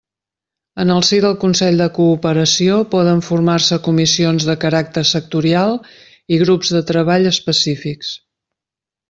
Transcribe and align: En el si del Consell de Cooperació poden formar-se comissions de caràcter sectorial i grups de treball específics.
En 0.83 0.91
el 0.93 1.03
si 1.09 1.17
del 1.25 1.33
Consell 1.43 1.81
de 1.83 1.89
Cooperació 1.97 2.77
poden 2.93 3.21
formar-se 3.27 3.79
comissions 3.89 4.49
de 4.49 4.57
caràcter 4.65 5.05
sectorial 5.11 5.77
i 6.35 6.41
grups 6.47 6.75
de 6.79 6.83
treball 6.91 7.31
específics. 7.35 8.13